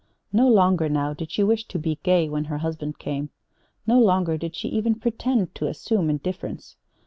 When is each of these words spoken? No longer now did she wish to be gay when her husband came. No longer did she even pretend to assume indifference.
No 0.33 0.47
longer 0.47 0.89
now 0.89 1.13
did 1.13 1.29
she 1.31 1.43
wish 1.43 1.67
to 1.67 1.77
be 1.77 1.99
gay 2.01 2.27
when 2.27 2.45
her 2.45 2.57
husband 2.57 2.97
came. 2.97 3.29
No 3.85 3.99
longer 3.99 4.35
did 4.35 4.55
she 4.55 4.67
even 4.69 4.95
pretend 4.95 5.53
to 5.53 5.67
assume 5.67 6.09
indifference. 6.09 6.75